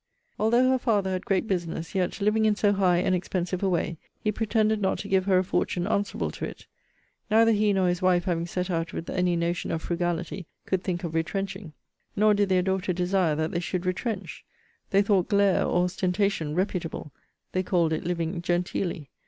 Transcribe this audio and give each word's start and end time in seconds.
Although 0.39 0.67
her 0.67 0.79
father 0.79 1.11
had 1.11 1.27
great 1.27 1.45
business, 1.45 1.93
yet, 1.93 2.19
living 2.21 2.45
in 2.45 2.55
so 2.55 2.73
high 2.73 2.97
and 2.97 3.13
expensive 3.13 3.61
a 3.61 3.69
way, 3.69 3.99
he 4.19 4.31
pretended 4.31 4.81
not 4.81 4.97
to 4.97 5.07
give 5.07 5.25
her 5.25 5.37
a 5.37 5.43
fortune 5.43 5.85
answerable 5.85 6.31
to 6.31 6.43
it. 6.45 6.65
Neither 7.29 7.51
he 7.51 7.71
nor 7.71 7.87
his 7.87 8.01
wife 8.01 8.23
having 8.23 8.47
set 8.47 8.71
out 8.71 8.93
with 8.93 9.11
any 9.11 9.35
notion 9.35 9.69
of 9.69 9.83
frugality 9.83 10.47
could 10.65 10.83
think 10.83 11.03
of 11.03 11.13
retrenching. 11.13 11.73
Nor 12.15 12.33
did 12.33 12.49
their 12.49 12.63
daughter 12.63 12.93
desire 12.93 13.35
that 13.35 13.51
they 13.51 13.59
should 13.59 13.85
retrench. 13.85 14.43
They 14.89 15.03
thought 15.03 15.29
glare 15.29 15.65
or 15.67 15.83
ostentation 15.83 16.55
reputable. 16.55 17.11
They 17.51 17.61
called 17.61 17.93
it 17.93 18.03
living 18.03 18.41
genteely. 18.41 19.11